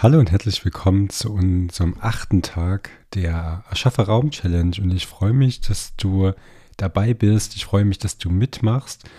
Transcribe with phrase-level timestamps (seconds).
[0.00, 4.76] Hallo und herzlich willkommen zu unserem achten Tag der Erschaffe Raum Challenge.
[4.80, 6.34] Und ich freue mich, dass du
[6.76, 7.56] dabei bist.
[7.56, 9.10] Ich freue mich, dass du mitmachst.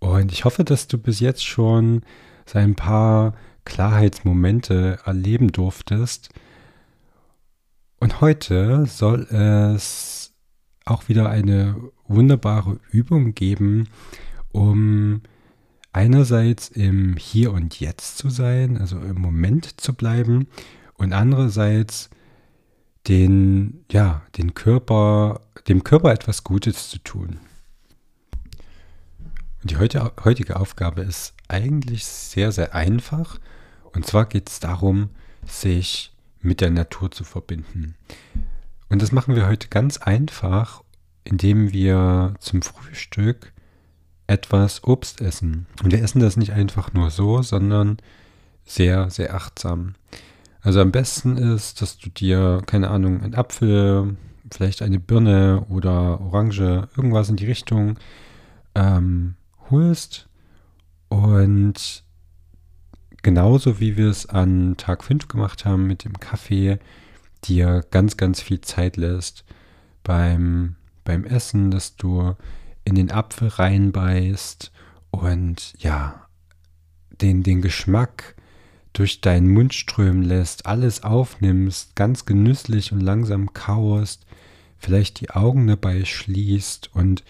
[0.00, 2.02] Und ich hoffe, dass du bis jetzt schon
[2.44, 3.34] so ein paar
[3.64, 6.30] Klarheitsmomente erleben durftest.
[8.00, 10.34] Und heute soll es
[10.84, 11.76] auch wieder eine
[12.08, 13.88] wunderbare Übung geben,
[14.50, 15.22] um
[15.96, 20.46] einerseits im Hier und Jetzt zu sein, also im Moment zu bleiben
[20.94, 22.10] und andererseits
[23.08, 27.38] den, ja, den Körper, dem Körper etwas Gutes zu tun.
[29.62, 33.38] Und die heute, heutige Aufgabe ist eigentlich sehr, sehr einfach.
[33.94, 35.08] Und zwar geht es darum,
[35.46, 37.94] sich mit der Natur zu verbinden.
[38.90, 40.82] Und das machen wir heute ganz einfach,
[41.24, 43.54] indem wir zum Frühstück
[44.26, 45.66] etwas Obst essen.
[45.82, 47.98] Und wir essen das nicht einfach nur so, sondern
[48.64, 49.94] sehr, sehr achtsam.
[50.60, 54.16] Also am besten ist, dass du dir, keine Ahnung, einen Apfel,
[54.50, 57.98] vielleicht eine Birne oder Orange, irgendwas in die Richtung
[58.74, 59.34] ähm,
[59.70, 60.28] holst
[61.08, 62.04] und
[63.22, 66.78] genauso wie wir es an Tag 5 gemacht haben mit dem Kaffee,
[67.44, 69.44] dir ganz, ganz viel Zeit lässt
[70.02, 72.34] beim, beim Essen, dass du
[72.86, 74.72] in den Apfel reinbeißt
[75.10, 76.26] und ja,
[77.20, 78.36] den, den Geschmack
[78.92, 84.24] durch deinen Mund strömen lässt, alles aufnimmst, ganz genüsslich und langsam kaust,
[84.78, 87.24] vielleicht die Augen dabei schließt und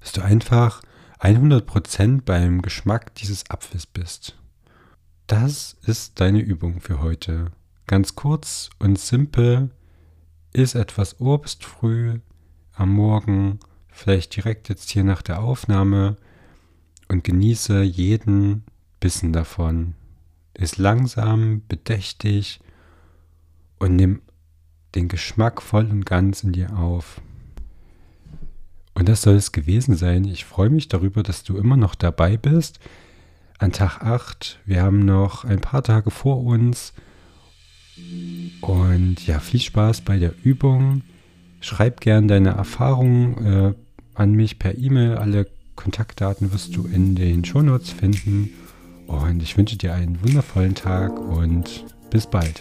[0.00, 0.82] dass du einfach
[1.20, 4.36] 100% beim Geschmack dieses Apfels bist.
[5.26, 7.52] Das ist deine Übung für heute.
[7.86, 9.70] Ganz kurz und simpel.
[10.52, 12.20] Iss etwas Obst früh
[12.74, 13.60] am Morgen
[13.98, 16.16] vielleicht direkt jetzt hier nach der Aufnahme
[17.08, 18.64] und genieße jeden
[19.00, 19.94] Bissen davon.
[20.54, 22.60] Ist langsam, bedächtig
[23.78, 24.22] und nimm
[24.94, 27.20] den Geschmack voll und ganz in dir auf.
[28.94, 30.24] Und das soll es gewesen sein.
[30.24, 32.80] Ich freue mich darüber, dass du immer noch dabei bist.
[33.58, 34.60] An Tag 8.
[34.64, 36.92] Wir haben noch ein paar Tage vor uns.
[38.60, 41.02] Und ja, viel Spaß bei der Übung.
[41.60, 43.74] Schreib gern deine Erfahrungen äh,
[44.18, 45.16] an mich per E-Mail.
[45.16, 45.46] Alle
[45.76, 48.50] Kontaktdaten wirst du in den Shownotes finden.
[49.06, 52.60] Und ich wünsche dir einen wundervollen Tag und bis bald.